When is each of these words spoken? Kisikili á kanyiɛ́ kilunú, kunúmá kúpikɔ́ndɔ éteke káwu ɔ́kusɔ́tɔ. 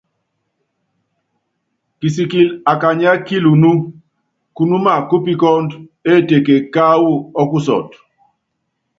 Kisikili 1.99 2.53
á 2.71 2.73
kanyiɛ́ 2.81 3.21
kilunú, 3.25 3.71
kunúmá 4.55 4.93
kúpikɔ́ndɔ 5.09 5.75
éteke 6.11 6.55
káwu 6.73 7.11
ɔ́kusɔ́tɔ. 7.41 7.97